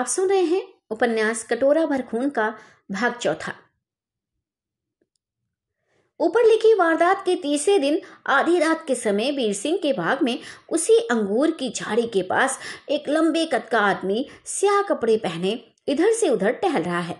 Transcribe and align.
आप 0.00 0.06
सुन 0.06 0.28
रहे 0.28 0.42
हैं 0.42 0.62
उपन्यास 0.90 1.42
कटोरा 1.44 1.84
भर 1.86 2.02
खून 2.02 2.28
का 2.30 2.46
भाग 2.90 3.14
चौथा। 3.14 3.52
ऊपर 6.20 6.44
लिखी 6.44 6.72
वारदात 6.74 7.24
के 7.24 7.34
तीसरे 7.34 7.78
दिन 7.78 8.00
आधी 8.26 8.58
रात 8.58 8.86
के 8.86 8.94
समय 8.94 9.30
वीर 9.30 9.52
सिंह 9.54 9.76
के 9.78 9.92
भाग 9.92 10.22
में 10.22 10.38
उसी 10.68 10.96
अंगूर 11.10 11.50
की 11.50 11.70
झाड़ी 11.70 12.06
के 12.06 12.22
पास 12.22 12.58
एक 12.90 13.08
लंबे 13.08 13.44
कद 13.44 13.68
का 13.72 13.80
आदमी 13.80 14.26
स्याह 14.46 14.82
कपड़े 14.82 15.16
पहने 15.16 15.52
इधर 15.88 16.12
से 16.12 16.28
उधर 16.28 16.52
टहल 16.52 16.82
रहा 16.82 17.00
है। 17.00 17.18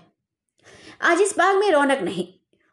आज 1.03 1.21
इस 1.21 1.37
बाग 1.39 1.57
में 1.57 1.71
रौनक 1.71 2.03
नहीं, 2.03 2.27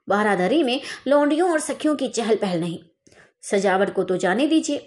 बारादरी 0.08 0.64
में 0.64 0.82
लौंडियों 1.08 1.52
और 1.52 1.60
सखियों 1.60 1.96
की 1.96 2.08
चहल 2.10 2.36
पहल 2.38 2.60
नहीं। 2.60 2.80
सजावट 3.44 3.94
को 3.94 4.04
तो 4.04 4.18
जाने 4.18 4.48
दीजिए, 4.48 4.78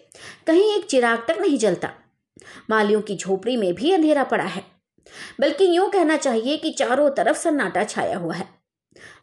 कहीं 0.46 0.74
एक 0.74 0.86
चिराग 0.86 1.26
तक 1.28 1.40
नहीं 1.40 1.58
जलता। 1.58 1.92
मालियों 2.70 3.00
की 3.02 3.16
झोपड़ी 3.16 3.56
में 3.56 3.72
भी 3.74 3.92
अंधेरा 3.92 4.24
पड़ा 4.24 4.44
है। 4.46 4.69
बल्कि 5.40 5.64
यूँ 5.66 5.88
कहना 5.90 6.16
चाहिए 6.16 6.56
कि 6.56 6.70
चारों 6.70 7.10
तरफ़ 7.10 7.38
सन्नाटा 7.38 7.84
छाया 7.84 8.16
हुआ 8.16 8.34
है। 8.34 8.48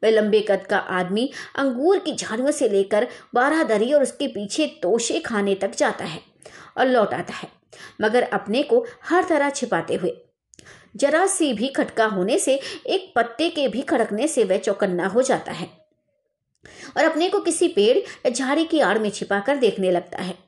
वह 0.03 0.09
लंबे 0.09 0.39
कद 0.41 0.65
का 0.69 0.77
आदमी 0.77 1.29
अंगूर 1.55 1.99
की 1.99 2.13
झाड़ियों 2.13 2.51
से 2.51 2.69
लेकर 2.69 3.07
बारादरी 3.33 3.91
और 3.93 4.03
उसके 4.03 4.27
पीछे 4.27 4.65
तोशे 4.81 5.19
खाने 5.19 5.55
तक 5.55 5.75
जाता 5.75 6.05
है 6.05 6.21
और 6.77 6.87
लौट 6.87 7.13
आता 7.13 7.33
है, 7.33 7.49
मगर 8.01 8.23
अपने 8.23 8.63
को 8.63 8.85
हर 9.03 9.23
तरह 9.23 9.49
छिपाते 9.49 9.95
हुए। 9.95 10.17
जरा 10.95 11.25
सी 11.27 11.51
भी 11.53 11.67
खटका 11.67 12.05
होने 12.05 12.37
से, 12.39 12.59
एक 12.85 13.11
पत्ते 13.15 13.49
के 13.49 13.67
भी 13.67 13.81
खड़कने 13.81 14.27
से 14.27 14.43
वह 14.43 14.57
चौकन्ना 14.57 15.07
हो 15.07 15.21
जाता 15.21 15.51
है 15.51 15.69
और 16.97 17.03
अपने 17.03 17.29
को 17.29 17.39
किसी 17.39 17.67
पेड़ 17.67 17.97
या 17.97 18.29
झाड़ी 18.29 18.65
की 18.65 18.79
आड़ 18.79 18.97
में 18.99 19.09
छिपाकर 19.09 19.57
देखने 19.57 19.91
लगता 19.91 20.21
है। 20.21 20.46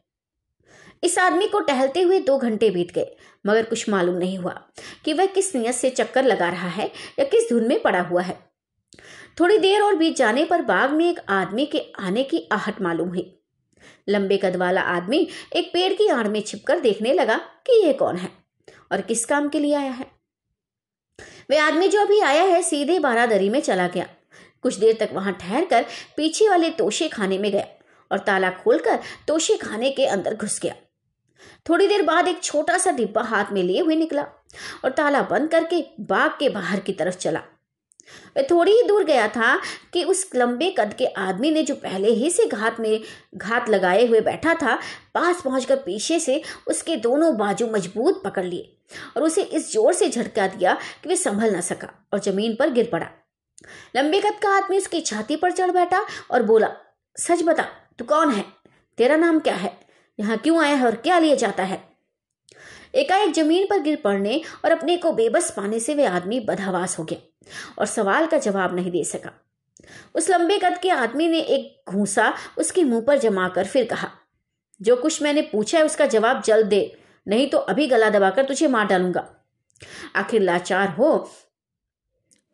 इस 1.03 1.17
आदमी 1.17 1.47
को 1.47 1.59
टहलते 1.59 2.01
हुए 2.01 2.19
दो 2.19 2.37
घंटे 2.37 2.69
बीत 2.69 2.91
गए, 2.91 3.15
मगर 3.45 3.63
कुछ 3.63 3.87
मालूम 3.89 4.15
नहीं 4.15 4.37
हुआ 4.37 4.53
कि 5.05 5.13
वह 5.13 5.25
किस 5.25 5.55
नियत 5.55 5.75
से 5.75 5.89
चक्कर 5.89 6.23
लगा 6.23 6.49
रहा 6.49 6.67
है 6.67 6.91
या 7.19 7.25
किस 7.25 7.49
धुन 7.49 7.67
में 7.67 7.81
पड़ा 7.81 8.01
हुआ 8.01 8.21
है। 8.21 8.37
थोड़ी 9.39 9.57
देर 9.57 9.81
और 9.81 9.95
बीत 9.95 10.15
जाने 10.15 10.45
पर 10.45 10.61
बाग 10.61 10.91
में 10.91 11.09
एक 11.09 11.19
आदमी 11.29 11.65
के 11.65 11.81
आने 11.99 12.23
की 12.23 12.47
आहट 12.51 12.81
मालूम 12.81 13.09
हुई। 13.09 13.35
लंबे 14.09 14.37
कद 14.37 14.55
वाला 14.55 14.81
आदमी 14.81 15.27
एक 15.55 15.69
पेड़ 15.73 15.93
की 15.93 16.07
आड़ 16.07 16.27
में 16.27 16.41
छिपकर 16.41 16.79
देखने 16.79 17.13
लगा 17.13 17.37
कि 17.67 17.81
यह 17.83 17.93
कौन 17.93 18.17
है 18.17 18.29
और 18.91 19.01
किस 19.01 19.25
काम 19.25 19.49
के 19.49 19.59
लिए 19.59 19.73
आया 19.75 19.91
है। 19.91 20.05
वे 21.49 21.57
आदमी 21.57 21.87
जो 21.87 22.01
अभी 22.01 22.19
आया 22.19 22.43
है 22.43 22.61
सीधे 22.61 22.99
बारादरी 22.99 23.49
में 23.49 23.59
चला 23.61 23.87
गया। 23.87 24.07
कुछ 24.63 24.75
देर 24.75 24.97
तक 24.99 25.09
वहाँ 25.13 25.33
ठहर 25.41 25.65
कर 25.65 25.85
पीछे 26.17 26.49
वाले 26.49 26.69
तोशे 26.69 27.07
खाने 27.07 27.37
में 27.37 27.51
गया 27.51 27.65
और 28.11 28.19
ताला 28.19 28.49
खोलकर 28.53 28.99
तोशे 29.27 29.57
खाने 29.57 29.91
के 29.91 30.05
अंदर 30.05 30.35
घुस 30.35 30.59
गया। 30.59 30.75
थोड़ी 31.65 31.87
देर 31.87 32.01
बाद 32.01 32.27
एक 32.27 32.43
छोटा 32.43 32.77
सा 32.77 32.91
डिब्बा 32.91 33.21
हाथ 33.23 33.51
में 33.51 33.61
लिए 33.63 33.81
हुए 33.81 33.95
निकला 33.95 34.25
और 34.83 34.91
ताला 34.91 35.21
बंद 35.21 35.49
करके 35.51 35.83
बाग 36.09 36.31
के 36.39 36.49
बाहर 36.49 36.79
की 36.79 36.93
तरफ़ 36.93 37.17
चला। 37.17 37.41
थोड़ी 38.51 38.71
ही 38.71 38.83
दूर 38.83 39.03
गया 39.03 39.27
था 39.27 39.55
कि 39.93 40.03
उस 40.03 40.29
लंबे 40.35 40.69
कद 40.79 40.93
के 40.93 41.05
आदमी 41.17 41.51
ने 41.51 41.63
जो 41.63 41.75
पहले 41.75 42.11
ही 42.11 42.29
से 42.31 42.45
घात 42.45 42.79
में 42.79 43.01
घात 43.35 43.69
लगाए 43.69 44.05
हुए 44.05 44.21
बैठा 44.21 44.53
था, 44.53 44.75
पास 45.13 45.41
पहुंचकर 45.41 45.75
पीछे 45.75 46.19
से 46.19 46.41
उसके 46.67 46.95
दोनों 46.97 47.35
बाजू 47.37 47.67
मज़बूत 47.67 48.21
पकड़ 48.23 48.45
लिए 48.45 48.75
और 49.17 49.23
उसे 49.23 49.41
इस 49.41 49.71
ज़ोर 49.73 49.93
से 49.93 50.09
झटका 50.09 50.47
दिया 50.47 50.73
कि 51.03 51.09
वह 51.09 51.15
संभल 51.15 51.55
न 51.55 51.61
सका 51.61 51.89
और 52.13 52.19
ज़मीन 52.19 52.55
पर 52.55 52.69
गिर 52.69 52.89
पड़ा। 52.91 53.07
लंबे 53.95 54.21
कद 54.21 54.39
का 54.43 54.55
आदमी 54.55 54.77
उसकी 54.77 55.01
छाती 55.01 55.35
पर 55.35 55.51
चढ़ 55.51 55.71
बैठा 55.71 56.05
और 56.31 56.43
बोला, 56.43 56.71
सच 57.17 57.43
बता, 57.43 57.63
तू 57.99 58.05
कौन 58.05 58.31
है? 58.31 58.45
तेरा 58.97 59.15
नाम 59.15 59.39
क्या 59.39 59.55
है? 59.55 59.77
यहाँ 60.19 60.37
क्यों 60.37 60.63
आया 60.63 60.75
है 60.75 60.85
और 60.85 60.95
क्या 60.97 61.19
लिए 61.19 61.35
जाता 61.35 61.63
है? 61.63 61.81
एकाएक 62.95 63.33
ज़मीन 63.33 63.65
पर 63.69 63.79
गिर 63.79 63.95
पड़ने 64.03 64.41
और 64.65 64.71
अपने 64.71 64.97
को 64.97 65.11
बेबस 65.13 65.51
पाने 65.51 65.79
से 65.79 65.93
वे 65.95 66.05
आदमी 66.05 66.39
बदहवास 66.39 66.97
हो 66.99 67.03
गया 67.03 67.51
और 67.79 67.85
सवाल 67.85 68.25
का 68.27 68.37
जवाब 68.37 68.75
नहीं 68.75 68.91
दे 68.91 69.03
सका। 69.03 69.31
उस 70.15 70.29
लंबे 70.29 70.57
कद 70.57 70.77
के 70.77 70.89
आदमी 70.89 71.27
ने 71.27 71.39
एक 71.39 71.91
घूसा 71.91 72.33
उसके 72.57 72.83
मुँह 72.83 73.01
पर 73.01 73.17
जमाकर 73.17 73.67
फिर 73.67 73.85
कहा, 73.85 74.09
जो 74.81 74.95
कुछ 74.95 75.21
मैंने 75.23 75.41
पूछा 75.43 75.77
है 75.77 75.85
उसका 75.85 76.05
जवाब 76.07 76.41
जल्द 76.41 76.67
दे, 76.67 76.97
नहीं 77.27 77.47
तो 77.49 77.57
अभी 77.57 77.87
गला 77.87 78.09
दबाकर 78.09 78.45
तुझे 78.45 78.67
मार 78.67 78.85
डालूँगा। 78.87 79.27
आखिर 80.15 80.41
लाचार 80.41 80.89
हो 80.89 81.11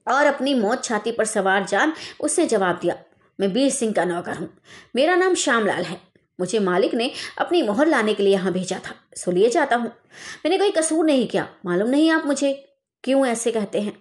और 0.07 0.25
अपनी 0.25 0.53
मौत 0.53 0.83
छाती 0.83 1.11
पर 1.11 1.25
सवार 1.25 1.65
जान 1.65 1.93
उसने 2.19 2.45
जवाब 2.45 2.79
दिया, 2.79 2.95
मैं 3.39 3.51
बीर 3.53 3.69
सिंह 3.71 3.93
का 3.93 4.05
नौकर 4.05 4.37
हूँ। 4.37 4.49
मेरा 4.95 5.15
नाम 5.15 5.33
श्यामलाल 5.35 5.83
है। 5.83 5.99
मुझे 6.39 6.59
मालिक 6.59 6.93
ने 6.93 7.11
अपनी 7.39 7.61
मोहर 7.61 7.87
लाने 7.87 8.13
के 8.13 8.23
लिए 8.23 8.33
यहाँ 8.33 8.51
भेजा 8.53 8.79
था, 8.79 8.95
सो 9.15 9.31
लिए 9.31 9.49
जाता 9.49 9.75
हूँ। 9.75 9.87
मैंने 10.45 10.57
कोई 10.57 10.71
कसूर 10.71 11.05
नहीं 11.05 11.27
किया? 11.27 11.47
मालूम 11.65 11.89
नहीं 11.89 12.09
आप 12.11 12.25
मुझे 12.25 12.53
क्यों 13.03 13.25
ऐसे 13.27 13.51
कहते 13.51 13.81
हैं? 13.81 13.93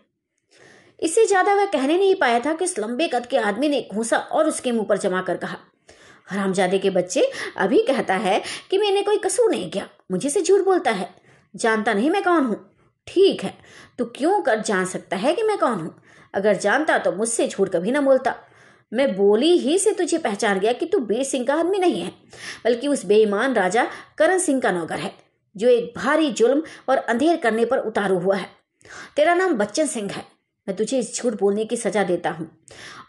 इससे 0.98 1.26
ज़्यादा 1.26 1.54
वह 1.54 1.66
कहने 1.66 1.96
नहीं 1.98 2.14
पाया 2.14 2.40
था 2.40 2.52
कि 2.52 2.64
उस 2.64 2.78
लंबे 2.78 3.08
कद 3.08 3.26
के 3.26 3.36
आदमी 3.38 3.68
ने 3.68 3.86
घूसा 3.92 4.18
और 4.18 4.48
उसके 4.48 4.72
मुँह 4.72 4.86
पर 4.88 4.98
जमा 4.98 5.20
कर 5.22 5.36
कहा, 5.36 5.56
हरामजादे 6.28 6.78
के 6.78 6.90
बच्चे, 6.90 7.30
अभी 7.56 7.80
कहता 7.82 8.14
है 8.16 8.40
कि 8.70 8.78
मैंने 8.78 9.02
कोई 9.02 9.18
कसूर 9.18 9.50
नहीं 9.50 9.70
किया, 9.70 9.88
मुझे 10.10 10.30
से 10.30 10.42
झूठ 10.42 10.64
बोलता 10.64 10.90
है। 10.90 11.08
जानता 11.54 11.92
नहीं 11.94 12.10
मैं 12.10 12.22
कौन 12.22 12.44
हूँ? 12.44 12.56
ठीक 13.06 13.42
है, 13.44 13.54
तू 13.98 14.04
क्यों 14.06 14.40
कर 14.42 14.60
जान 14.60 14.84
सकता 14.84 15.16
है 15.16 15.34
कि 15.34 15.42
मैं 15.42 15.58
कौन 15.58 15.74
हूँ? 15.74 15.94
अगर 16.34 16.56
जानता 16.56 16.98
तो 16.98 17.12
मुझसे 17.12 17.46
झूठ 17.48 17.68
कभी 17.68 17.90
ना 17.90 18.00
बोलता। 18.00 18.34
मैं 18.94 19.14
बोली 19.16 19.50
ही 19.58 19.78
से 19.78 19.92
तुझे 19.92 20.18
पहचान 20.18 20.58
गया 20.60 20.72
कि 20.72 20.86
तू 20.86 20.98
बीर 21.00 21.22
सिंह 21.24 21.44
का 21.46 21.54
आदमी 21.54 21.78
नहीं 21.78 22.00
है, 22.00 22.10
बल्कि 22.64 22.88
उस 22.88 23.04
बेईमान 23.06 23.54
राजा 23.54 23.86
करण 24.18 24.38
सिंह 24.38 24.60
का 24.60 24.70
नौकर 24.70 24.98
है, 24.98 25.12
जो 25.56 25.68
एक 25.68 25.92
भारी 25.96 26.30
जुल्म 26.32 26.62
और 26.88 26.96
अंधेर 26.98 27.36
करने 27.36 27.64
पर 27.64 27.78
उतारू 27.78 28.18
हुआ 28.18 28.36
है। 28.36 28.48
तेरा 29.16 29.34
नाम 29.34 29.54
बच्चन 29.54 29.86
सिंह 29.86 30.10
है। 30.10 30.24
मैं 30.66 30.76
तुझे 30.76 30.98
इस 30.98 31.14
झूठ 31.14 31.38
बोलने 31.40 31.64
की 31.64 31.76
सजा 31.76 32.02
देता 32.04 32.30
हूँ 32.30 32.48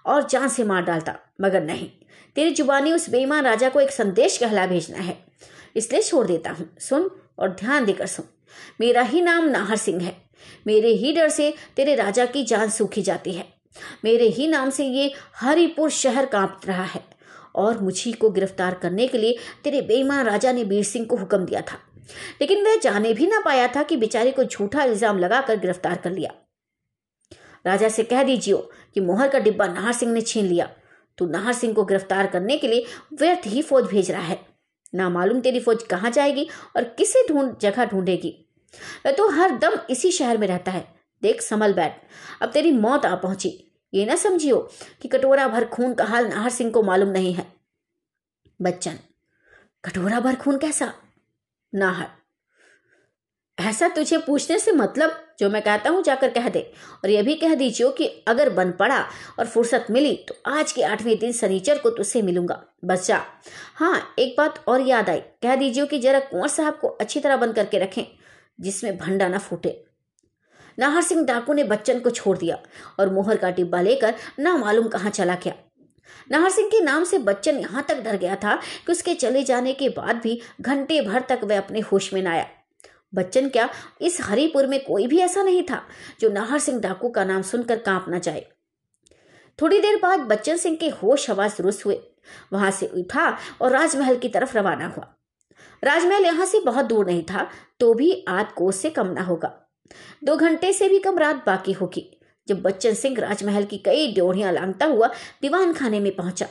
और 0.05 0.27
जान 0.27 0.47
से 0.47 0.63
मार 0.63 0.83
डालता, 0.83 1.15
मगर 1.41 1.63
नहीं। 1.63 1.89
तेरी 2.35 2.51
जुबानी 2.51 2.93
उस 2.93 3.09
बेईमान 3.09 3.43
राजा 3.43 3.69
को 3.69 3.81
एक 3.81 3.91
संदेश 3.91 4.37
कहला 4.37 4.65
भेजना 4.67 4.97
है, 4.97 5.17
इसलिए 5.75 6.01
छोड़ 6.01 6.25
देता 6.27 6.51
हूँ। 6.51 6.69
सुन 6.79 7.09
और 7.39 7.49
ध्यान 7.51 7.85
देकर 7.85 8.07
सुन। 8.07 8.25
मेरा 8.81 9.01
ही 9.03 9.21
नाम 9.21 9.45
नाहर 9.45 9.77
सिंह 9.77 10.01
है। 10.03 10.15
मेरे 10.67 10.89
ही 10.89 11.13
डर 11.13 11.29
से 11.29 11.53
तेरे 11.75 11.95
राजा 11.95 12.25
की 12.25 12.43
जान 12.43 12.69
सूखी 12.69 13.01
जाती 13.01 13.33
है। 13.33 13.54
मेरे 14.05 14.27
ही 14.27 14.47
नाम 14.47 14.69
से 14.69 14.85
ये 14.85 15.11
हरिपुर 15.35 15.89
शहर 15.89 16.25
काँप 16.25 16.61
रहा 16.65 16.83
है। 16.83 17.03
और 17.55 17.79
मुझी 17.79 18.11
को 18.11 18.29
गिरफ़्तार 18.29 18.73
करने 18.73 19.07
के 19.07 19.17
लिए 19.17 19.37
तेरे 19.63 19.81
बेईमान 19.81 20.25
राजा 20.25 20.51
ने 20.51 20.63
बीर 20.63 20.83
सिंह 20.83 21.05
को 21.05 21.15
हुक्म 21.15 21.45
दिया 21.45 21.61
था। 21.61 21.77
लेकिन 22.41 22.63
वह 22.65 22.75
जाने 22.75 23.13
भी 23.13 23.27
ना 23.27 23.39
पाया 23.39 23.67
था 23.67 23.83
कि 23.83 23.97
बेचारे 23.97 24.31
को 24.31 24.43
झूठा 24.43 24.83
इल्ज़ाम 24.83 25.19
लगाकर 25.19 25.59
गिरफ़्तार 25.59 25.97
कर 25.97 26.11
लिया। 26.11 26.31
राजा 27.65 27.89
से 27.89 28.03
कह 28.03 28.23
दीजिए 28.23 28.55
कि 28.95 29.01
मोहर 29.01 29.27
का 29.27 29.39
डिब्बा 29.39 29.67
नाहर 29.67 29.93
सिंह 29.93 30.11
ने 30.13 30.21
छीन 30.21 30.45
लिया। 30.45 30.69
तू 31.17 31.25
नाहर 31.25 31.53
सिंह 31.53 31.73
को 31.73 31.83
गिरफ़्तार 31.83 32.27
करने 32.27 32.57
के 32.57 32.67
लिए 32.67 32.85
व्यर्थ 33.13 33.47
ही 33.47 33.61
फौज 33.61 33.85
भेज 33.85 34.11
रहा 34.11 34.21
है। 34.21 34.39
ना 34.95 35.09
मालूम 35.09 35.39
तेरी 35.39 35.59
फौज 35.59 35.83
कहाँ 35.83 36.11
जाएगी 36.11 36.47
और 36.75 36.83
किसे 36.83 37.27
ढूंढ, 37.29 37.57
जगह 37.57 37.85
ढूंढेगी। 37.85 38.35
वह 39.05 39.11
तो 39.11 39.29
हर 39.29 39.57
दम 39.57 39.79
इसी 39.89 40.11
शहर 40.11 40.37
में 40.37 40.47
रहता 40.47 40.71
है। 40.71 40.87
देख 41.21 41.41
संभल 41.41 41.73
बैठ। 41.73 42.01
अब 42.41 42.51
तेरी 42.51 42.71
मौत 42.71 43.05
आ 43.05 43.15
पहुँची। 43.15 43.64
ये 43.93 44.05
ना 44.05 44.15
समझियो 44.15 44.57
कि 45.01 45.07
कटोरा 45.07 45.47
भर 45.47 45.65
खून 45.65 45.93
का 45.93 46.05
हाल 46.05 46.27
नाहर 46.27 46.49
सिंह 46.49 46.71
को 46.71 46.83
मालूम 46.83 47.09
नहीं 47.09 47.33
है। 47.33 47.45
बच्चन, 48.59 48.99
कटोरा 49.83 50.19
भर 50.19 50.35
खून 50.35 50.57
कैसा? 50.57 50.93
नाहर, 51.73 52.07
ऐसा 53.57 53.87
तुझे 53.87 54.17
पूछने 54.17 54.57
से 54.59 54.71
मतलब 54.71 55.21
जो 55.39 55.49
मैं 55.49 55.61
कहता 55.61 55.89
हूँ 55.89 56.01
जाकर 56.03 56.29
कह 56.29 56.47
दे 56.49 56.61
और 57.03 57.09
यह 57.09 57.23
भी 57.23 57.33
कह 57.35 57.53
दीजिए 57.55 57.91
कि 57.91 58.07
अगर 58.27 58.49
बन 58.49 58.71
पड़ा 58.71 58.99
और 59.39 59.45
फुर्सत 59.45 59.87
मिली 59.91 60.15
तो 60.27 60.35
आज 60.47 60.71
के 60.71 60.83
आठवें 60.83 61.17
दिन 61.19 61.31
सनीचर 61.31 61.77
को 61.77 61.89
तुझसे 61.89 62.21
मिलूँगा। 62.21 62.61
बस 62.85 63.07
जा। 63.07 63.21
हाँ 63.75 64.15
एक 64.19 64.35
बात 64.37 64.63
और 64.67 64.81
याद 64.81 65.09
आई। 65.09 65.19
कह 65.19 65.55
दीजिए 65.55 65.85
कि 65.85 65.99
जरा 65.99 66.19
कुंवर 66.21 66.47
साहब 66.47 66.77
को 66.77 66.87
अच्छी 66.89 67.19
तरह 67.19 67.37
बंद 67.37 67.55
करके 67.55 67.79
रखें, 67.79 68.03
जिसमें 68.59 68.97
भंडा 68.97 69.27
ना 69.27 69.37
फूटे। 69.39 69.83
नाहर 70.77 71.01
सिंह 71.01 71.25
डाकू 71.25 71.53
ने 71.53 71.63
बच्चन 71.63 71.99
को 71.99 72.09
छोड़ 72.09 72.37
दिया 72.37 72.57
और 72.99 73.09
मोहर 73.09 73.37
का 73.37 73.49
डिब्बा 73.51 73.81
लेकर 73.81 74.15
ना 74.39 74.55
मालूम 74.57 74.87
कहाँ 74.87 75.09
चला 75.09 75.35
गया। 75.35 75.53
नाहर 76.31 76.49
सिंह 76.49 76.67
के 76.67 76.79
नाम 76.81 77.03
से 77.03 77.17
बच्चन 77.19 77.59
यहाँ 77.59 77.85
तक 77.87 78.01
डर 78.01 78.17
गया 78.17 78.35
था 78.35 78.55
कि 78.55 78.91
उसके 78.91 79.13
चले 79.13 79.43
जाने 79.43 79.73
के 79.73 79.89
बाद 79.89 80.15
भी 80.15 80.39
घंटे 80.61 81.01
भर 81.01 81.21
तक 81.21 81.39
वह 81.43 81.57
अपने 81.57 81.79
होश 81.81 82.13
में 82.13 82.21
न 82.21 82.27
आया। 82.27 82.47
बच्चन 83.13 83.49
क्या 83.49 83.69
इस 84.01 84.19
हरिपुर 84.21 84.67
में 84.67 84.79
कोई 84.85 85.07
भी 85.07 85.19
ऐसा 85.19 85.43
नहीं 85.43 85.63
था 85.63 85.81
जो 86.19 86.29
नाहर 86.29 86.59
सिंह 86.59 86.79
डाकू 86.79 87.09
का 87.09 87.23
नाम 87.25 87.41
सुनकर 87.41 87.79
काँप 87.79 88.05
ना 88.09 88.19
जाए। 88.19 88.45
थोड़ी 89.59 89.79
देर 89.79 89.95
बाद 89.95 90.19
बच्चन 90.19 90.57
सिंह 90.57 90.75
के 90.75 90.89
होश 90.93 91.29
हवास 91.29 91.57
दुरुस्त 91.57 91.85
हुए। 91.85 91.99
वहाँ 92.53 92.71
से 92.71 92.85
उठा 92.95 93.37
और 93.61 93.71
राजमहल 93.71 94.17
की 94.17 94.29
तरफ़ 94.29 94.57
रवाना 94.57 94.87
हुआ। 94.87 95.13
राजमहल 95.83 96.25
यहाँ 96.25 96.45
से 96.45 96.59
बहुत 96.59 96.85
दूर 96.85 97.05
नहीं 97.05 97.23
था 97.23 97.47
तो 97.79 97.93
भी 97.93 98.25
आध 98.27 98.51
कोस 98.51 98.75
से 98.75 98.89
कम 98.89 99.07
ना 99.07 99.21
होगा। 99.21 99.64
दो 100.23 100.35
घंटे 100.35 100.71
से 100.73 100.89
भी 100.89 100.99
कम 100.99 101.17
रात 101.17 101.43
बाकी 101.45 101.71
होगी, 101.71 102.09
जब 102.47 102.61
बच्चन 102.61 102.93
सिंह 102.93 103.19
राजमहल 103.19 103.63
की 103.63 103.77
कई 103.77 104.11
ड्योढ़ियाँ 104.13 104.51
लांगता 104.53 104.85
हुआ 104.85 105.07
दीवान 105.41 105.73
खाने 105.73 105.99
में 105.99 106.15
पहुँचा 106.15 106.47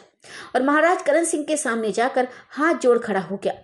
और 0.55 0.63
महाराज 0.63 1.03
करण 1.03 1.25
सिंह 1.25 1.45
के 1.45 1.57
सामने 1.57 1.93
जाकर 1.93 2.29
हाथ 2.51 2.75
जोड़ 2.75 2.99
खड़ा 2.99 3.21
हो 3.21 3.37
गया। 3.37 3.55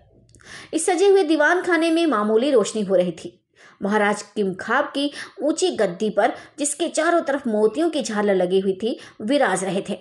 इस 0.75 0.87
सजे 0.87 1.09
हुए 1.09 1.23
दीवान 1.25 1.63
खाने 1.63 1.91
में 1.91 2.07
मामूली 2.07 2.51
रोशनी 2.51 2.83
हो 2.83 2.97
रही 2.97 3.13
थी। 3.15 3.37
महाराज 3.83 4.23
किमखाब 4.37 4.85
की 4.85 5.11
ऊँची 5.43 5.71
गद्दी 5.77 6.11
पर, 6.11 6.33
जिसके 6.59 6.89
चारों 6.89 7.21
तरफ़ 7.21 7.49
मोतियों 7.49 7.89
की 7.91 8.03
झालर 8.03 8.35
लगी 8.35 8.61
हुई 8.61 8.73
थी, 8.73 8.99
विराज 9.23 9.65
रहे 9.65 9.83
थे। 9.89 9.99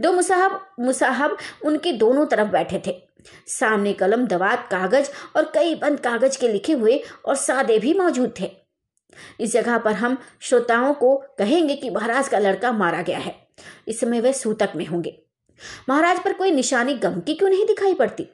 दो 0.00 0.12
मुसाहब 0.12 0.60
मुसाहब 0.80 1.36
उनके 1.64 1.92
दोनों 1.94 2.26
तरफ़ 2.26 2.48
बैठे 2.48 2.82
थे। 2.86 2.96
सामने 3.48 3.92
कलम, 3.92 4.26
दवात, 4.26 4.68
कागज़ 4.70 5.10
और 5.36 5.50
कई 5.54 5.74
बंद 5.74 6.00
कागज़ 6.00 6.38
के 6.38 6.48
लिखे 6.48 6.72
हुए 6.72 7.00
और 7.26 7.34
सादे 7.36 7.78
भी 7.78 7.94
मौजूद 7.94 8.34
थे। 8.40 8.50
इस 9.40 9.52
जगह 9.52 9.78
पर 9.78 9.92
हम 9.92 10.18
श्रोताओं 10.40 10.94
को 10.94 11.16
कहेंगे 11.38 11.76
कि 11.76 11.90
महाराज 11.90 12.28
का 12.28 12.38
लड़का 12.38 12.72
मारा 12.72 13.02
गया 13.02 13.18
है। 13.18 13.34
इस 13.88 14.00
समय 14.00 14.20
वे 14.20 14.32
सूतक 14.32 14.72
में 14.76 14.86
होंगे। 14.86 15.18
महाराज 15.88 16.18
पर 16.18 16.32
कोई 16.32 16.50
निशानी 16.50 16.94
गम 16.94 17.20
की 17.20 17.34
क्यों 17.34 17.50
नहीं 17.50 17.66
दिखाई 17.66 17.94
पड़ती? 17.94 18.28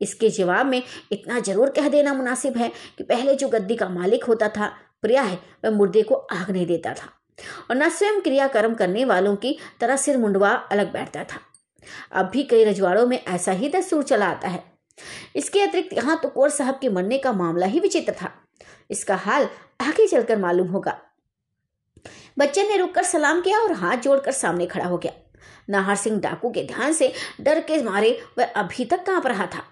इसके 0.00 0.28
जवाब 0.30 0.66
में 0.66 0.82
इतना 1.12 1.38
ज़रूर 1.38 1.70
कह 1.70 1.88
देना 1.88 2.14
मुनासिब 2.14 2.56
है 2.56 2.70
कि 2.98 3.04
पहले 3.04 3.34
जो 3.34 3.48
गद्दी 3.48 3.76
का 3.76 3.88
मालिक 3.88 4.24
होता 4.24 4.48
था, 4.48 4.66
प्रिया 5.02 5.22
है, 5.22 5.38
वह 5.64 5.70
मुर्दे 5.70 6.02
को 6.02 6.14
आग 6.14 6.50
नहीं 6.50 6.66
देता 6.66 6.94
था। 6.94 7.10
और 7.70 7.76
न 7.76 7.88
स्वयं 7.88 8.20
क्रियाकर्म 8.20 8.74
करने 8.74 9.04
वालों 9.04 9.36
की 9.36 9.58
तरह 9.80 9.96
सिर 9.96 10.18
मुंडवा 10.18 10.50
अलग 10.50 10.92
बैठता 10.92 11.24
था। 11.24 11.40
अब 12.12 12.26
भी 12.26 12.42
कई 12.42 12.64
रजवाड़ों 12.64 13.06
में 13.06 13.24
ऐसा 13.24 13.52
ही 13.52 13.68
दस्तूर 13.68 14.02
चला 14.02 14.26
आता 14.26 14.48
है। 14.48 14.62
इसके 15.36 15.60
अतिरिक्त 15.60 15.92
यहाँ 15.92 16.18
तो 16.22 16.28
कौर 16.28 16.50
साहब 16.50 16.78
के 16.78 16.88
मरने 16.88 17.18
का 17.18 17.32
मामला 17.32 17.66
ही 17.66 17.80
विचित्र 17.80 18.12
था। 18.12 18.32
इसका 18.90 19.16
हाल 19.16 19.48
आगे 19.80 20.06
चलकर 20.06 20.38
मालूम 20.38 20.68
होगा। 20.68 21.00
बच्चन 22.38 22.62
ने 22.62 22.76
रुककर 22.76 23.04
सलाम 23.04 23.40
किया 23.40 23.58
और 23.58 23.72
हाथ 23.72 23.96
जोड़कर 23.96 24.32
सामने 24.32 24.66
खड़ा 24.66 24.86
हो 24.86 24.98
गया। 24.98 25.12
नाहर 25.70 25.96
सिंह 25.96 26.20
डाकू 26.20 26.50
के 26.50 26.64
ध्यान 26.64 26.92
से 26.92 27.12
डर 27.40 27.60
के 27.60 27.82
मारे 27.82 28.26
वह 28.38 28.44
अभी 28.44 28.84
तक 28.84 29.04
काँप 29.06 29.26
रहा 29.26 29.46
था। 29.46 29.62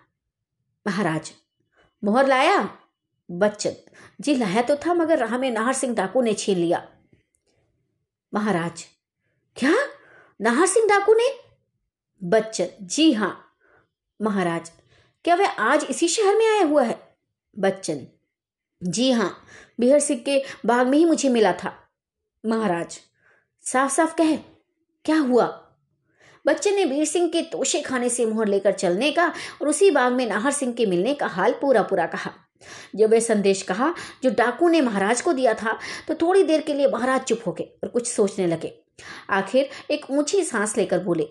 महाराज, 0.86 1.32
मोहर 2.04 2.26
लाया? 2.26 2.78
बच्चन, 3.30 3.72
जी 4.20 4.34
लाया 4.34 4.62
तो 4.62 4.76
था, 4.76 4.94
मगर 4.94 5.18
राह 5.18 5.38
में 5.38 5.50
नाहर 5.50 5.72
सिंह 5.72 5.94
डाकू 5.94 6.22
ने 6.22 6.34
छीन 6.34 6.58
लिया। 6.58 6.88
महाराज, 8.34 8.86
क्या? 9.56 9.74
नाहर 10.40 10.66
सिंह 10.66 10.86
डाकू 10.86 11.14
ने? 11.14 11.28
बच्चन, 12.22 12.68
जी 12.82 13.12
हाँ। 13.12 13.44
महाराज, 14.22 14.72
क्या 15.24 15.34
वह 15.34 15.48
आज 15.48 15.84
इसी 15.84 16.08
शहर 16.08 16.36
में 16.36 16.46
आया 16.46 16.64
हुआ 16.64 16.82
है? 16.82 17.16
बच्चन 17.58 18.06
जी 18.82 19.10
हाँ 19.10 19.30
बिहर 19.80 20.00
सिंह 20.00 20.20
के 20.20 20.42
बाग 20.66 20.86
में 20.86 20.96
ही 20.98 21.04
मुझे 21.04 21.28
मिला 21.28 21.52
था। 21.52 21.72
महाराज 22.44 22.98
साफ़ 23.64 23.92
साफ़ 23.92 24.14
कहे, 24.16 24.36
क्या 25.04 25.16
हुआ? 25.18 25.46
बच्चे 26.44 26.70
ने 26.70 26.84
वीर 26.84 27.04
सिंह 27.04 27.28
के 27.28 27.42
तोशे 27.42 27.80
खाने 27.80 28.08
से 28.08 28.26
मोहर 28.26 28.48
लेकर 28.48 28.72
चलने 28.72 29.10
का 29.12 29.26
और 29.62 29.68
उसी 29.68 29.90
बाग 29.90 30.12
में 30.12 30.26
नाहर 30.26 30.52
सिंह 30.52 30.72
के 30.72 30.86
मिलने 30.86 31.14
का 31.14 31.26
हाल 31.26 31.52
पूरा 31.52 31.82
पूरा 31.82 32.06
कहा। 32.06 32.32
जब 32.96 33.10
वह 33.10 33.20
संदेश 33.20 33.62
कहा, 33.62 33.92
जो 34.22 34.30
डाकू 34.30 34.68
ने 34.68 34.80
महाराज 34.80 35.20
को 35.20 35.32
दिया 35.32 35.54
था 35.54 35.78
तो 36.08 36.14
थोड़ी 36.14 36.42
देर 36.44 36.60
के 36.60 36.74
लिए 36.74 36.86
महाराज 36.86 37.22
चुप 37.22 37.42
हो 37.46 37.52
गए 37.52 37.64
और 37.84 37.88
कुछ 37.88 38.06
सोचने 38.06 38.46
लगे। 38.46 38.72
आखिर 39.30 39.68
एक 39.90 40.10
ऊँची 40.10 40.42
सांस 40.44 40.76
लेकर 40.76 41.04
बोले 41.04 41.28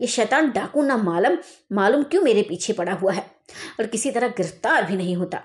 ये 0.00 0.06
शैतान 0.06 0.50
डाकू 0.50 0.82
ना 0.82 0.96
मालूम 0.96 1.38
मालूम 1.72 2.02
क्यों 2.02 2.22
मेरे 2.22 2.42
पीछे 2.42 2.72
पड़ा 2.72 2.92
हुआ 2.92 3.12
है? 3.12 3.30
और 3.80 3.86
किसी 3.86 4.10
तरह 4.10 4.28
गिरफ़्तार 4.28 4.84
भी 4.84 4.96
नहीं 4.96 5.16
होता। 5.16 5.42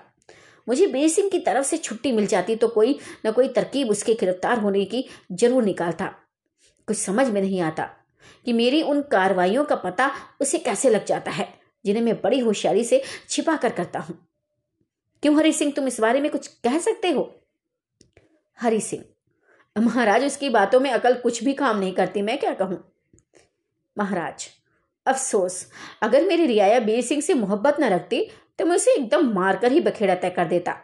मुझे 0.66 0.86
बीर 0.86 1.08
सिंह 1.08 1.28
की 1.30 1.38
तरफ़ 1.38 1.66
से 1.66 1.76
छुट्टी 1.78 2.12
मिल 2.12 2.26
जाती 2.26 2.56
तो 2.56 2.68
कोई 2.68 2.98
न 3.26 3.32
कोई 3.32 3.48
तरकीब 3.48 3.90
उसके 3.90 4.14
गिरफ़्तार 4.14 4.58
होने 4.58 4.84
की 4.84 5.04
ज़रूर 5.32 5.64
निकालता। 5.64 6.06
कुछ 6.88 6.96
समझ 6.96 7.26
में 7.28 7.40
नहीं 7.40 7.60
आता 7.60 7.84
कि 8.46 8.52
मेरी 8.52 8.82
उन 8.82 9.00
कार्रवाइयों 9.02 9.64
का 9.64 9.76
पता 9.76 10.10
उसे 10.40 10.58
कैसे 10.58 10.90
लग 10.90 11.04
जाता 11.04 11.30
है, 11.30 11.48
जिन्हें 11.84 12.02
मैं 12.04 12.20
बड़ी 12.22 12.38
होशियारी 12.38 12.84
से 12.84 13.02
छिपा 13.28 13.56
कर 13.56 13.72
करता 13.72 13.98
हूँ। 13.98 14.16
क्यों 15.22 15.36
हरि 15.36 15.52
सिंह, 15.52 15.72
तुम 15.72 15.86
इस 15.88 16.00
बारे 16.00 16.20
में 16.20 16.30
कुछ 16.30 16.46
कह 16.46 16.78
सकते 16.78 17.10
हो? 17.10 17.30
हरि 18.58 18.80
सिंह, 18.80 19.04
महाराज, 19.76 20.24
उसकी 20.24 20.48
बातों 20.48 20.80
में 20.80 20.90
अकल 20.90 21.14
कुछ 21.14 21.42
भी 21.44 21.52
काम 21.52 21.78
नहीं 21.78 21.92
करती, 21.92 22.22
मैं 22.22 22.38
क्या 22.38 22.52
कहूँ? 22.54 22.78
महाराज, 23.96 24.48
अफसोस, 25.06 25.66
अगर 26.02 26.24
मेरी 26.24 26.46
रियाया 26.46 26.78
बीर 26.80 27.00
सिंह 27.04 27.20
से 27.22 27.34
मोहब्बत 27.34 27.80
न 27.80 27.84
रखती 27.84 28.26
तो 28.58 28.66
मैं 28.66 28.76
उसे 28.76 28.94
एकदम 28.94 29.32
मारकर 29.34 29.72
ही 29.72 29.80
बखेड़ा 29.80 30.14
तय 30.14 30.30
कर 30.30 30.44
देता। 30.44 30.76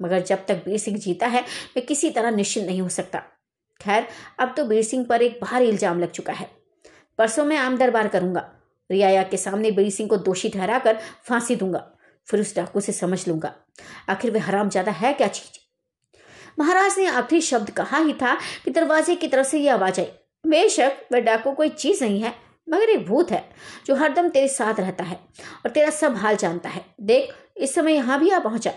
मगर 0.00 0.20
जब 0.20 0.44
तक 0.46 0.62
बीर 0.64 0.78
सिंह 0.78 0.98
जीता 0.98 1.26
है, 1.26 1.40
मैं 1.76 1.86
किसी 1.86 2.10
तरह 2.10 2.30
निश्चिंत 2.30 2.66
नहीं 2.66 2.80
हो 2.80 2.88
सकता। 2.88 3.22
खैर, 3.80 4.06
अब 4.38 4.54
तो 4.56 4.64
बीर 4.64 4.82
सिंह 4.82 5.04
पर 5.04 5.22
एक 5.22 5.38
भारी 5.42 5.68
इल्ज़ाम 5.68 6.00
लग 6.00 6.10
चुका 6.10 6.32
है। 6.32 6.50
परसों 7.18 7.44
मैं 7.44 7.56
आम 7.56 7.76
दरबार 7.78 8.08
करूँगा। 8.08 8.50
रियाया 8.90 9.22
के 9.22 9.36
सामने 9.36 9.70
बीर 9.70 9.90
सिंह 9.90 10.08
को 10.08 10.16
दोषी 10.16 10.48
ठहराकर 10.48 10.98
फांसी 11.28 11.56
दूँगा। 11.56 11.86
फिर 12.28 12.40
उस 12.40 12.54
डाकू 12.56 12.80
से 12.80 12.92
समझ 12.92 13.28
लूँगा। 13.28 13.54
आखिर 14.08 14.30
वह 14.30 14.44
हराम 14.44 14.68
ज़्यादा 14.68 14.92
है 14.92 15.12
क्या 15.12 15.28
चीज़? 15.28 15.58
महाराज 16.58 16.98
ने 16.98 17.06
आखिरी 17.06 17.40
शब्द 17.40 17.70
कहा 17.70 17.98
ही 17.98 18.12
था 18.12 18.34
कि 18.64 18.70
दरवाजे 18.70 19.14
की 19.14 19.28
तरफ़ 19.28 19.46
से 19.46 19.58
यह 19.58 19.74
आवाज़ 19.74 20.00
आई। 20.00 20.06
बेशक 20.44 21.06
वह 21.12 21.20
डाकू 21.20 21.52
कोई 21.52 21.68
चीज़ 21.68 22.04
नहीं 22.04 22.20
है। 22.20 22.34
मगर 22.70 22.90
एक 22.90 23.06
भूत 23.06 23.30
है, 23.30 23.44
जो 23.86 23.94
हरदम 23.94 24.28
तेरे 24.28 24.48
साथ 24.48 24.80
रहता 24.80 25.04
है 25.04 25.16
और 25.64 25.70
तेरा 25.70 25.90
सब 25.90 26.16
हाल 26.16 26.36
जानता 26.36 26.68
है। 26.68 26.84
देख, 27.00 27.34
इस 27.56 27.74
समय 27.74 27.94
यहाँ 27.94 28.18
भी 28.20 28.30
आ 28.30 28.38
पहुँचा। 28.38 28.72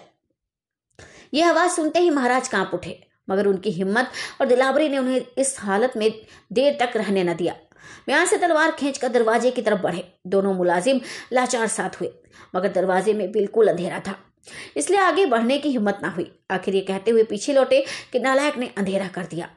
यह 1.34 1.50
आवाज़ 1.50 1.72
सुनते 1.72 2.00
ही 2.00 2.10
महाराज 2.10 2.48
काँप 2.48 2.72
उठे, 2.74 3.00
मगर 3.30 3.48
उनकी 3.48 3.72
हिम्मत 3.72 4.12
और 4.42 4.48
दिलावरी 4.48 4.90
ने 4.90 4.98
उन्हें 4.98 5.26
इस 5.38 5.56
हालत 5.60 5.94
में 5.98 6.12
देर 6.54 6.78
तक 6.80 6.98
रहने 6.98 7.24
न 7.24 7.34
दिया। 7.34 7.56
म्यान 8.10 8.26
से 8.26 8.38
तलवार 8.38 8.72
खींचकर 8.72 9.08
दरवाजे 9.08 9.52
की 9.52 9.62
तरफ़ 9.62 9.82
बढ़े। 9.82 10.04
दोनों 10.28 10.54
मुलाजिम 10.54 11.00
लाचार 11.34 11.68
साथ 11.68 12.00
हुए, 12.02 12.12
मगर 12.56 12.72
दरवाजे 12.72 13.14
में 13.14 13.32
बिल्कुल 13.32 13.68
अंधेरा 13.68 14.00
था। 14.00 14.16
इसलिए 14.78 15.00
आगे 15.00 15.26
बढ़ने 15.26 15.58
की 15.58 15.70
हिम्मत 15.70 16.00
ना 16.04 16.10
हुई। 16.10 16.32
आखिर 16.52 16.76
ये 16.76 16.82
कहते 16.82 17.12
हुए 17.12 17.24
पीछे 17.24 17.54
लौटे 17.54 17.86
कि 18.12 18.20
नालायक 18.20 18.58
ने 18.58 18.70
अंधेरा 18.78 19.08
कर 19.08 19.26
दिया। 19.26 19.50